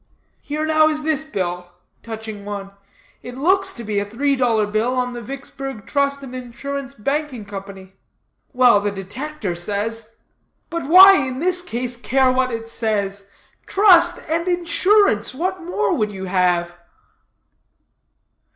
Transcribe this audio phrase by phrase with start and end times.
[0.41, 2.71] Here, now, is this bill," touching one,
[3.21, 7.45] "it looks to be a three dollar bill on the Vicksburgh Trust and Insurance Banking
[7.45, 7.93] Company.
[8.51, 10.15] Well, the Detector says"
[10.71, 13.25] "But why, in this case, care what it says?
[13.67, 15.35] Trust and Insurance!
[15.35, 16.75] What more would you have?"